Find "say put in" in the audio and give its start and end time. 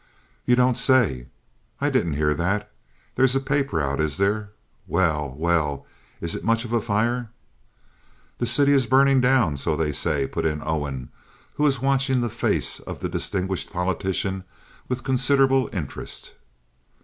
9.91-10.59